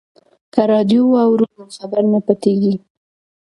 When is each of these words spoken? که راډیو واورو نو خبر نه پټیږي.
که 0.53 0.61
راډیو 0.71 1.01
واورو 1.13 1.47
نو 1.57 1.63
خبر 1.77 2.03
نه 2.13 2.19
پټیږي. 2.25 2.73